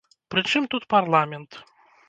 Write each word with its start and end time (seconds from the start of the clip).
Пры 0.33 0.43
чым 0.53 0.63
тут 0.71 0.89
парламент? 0.95 1.63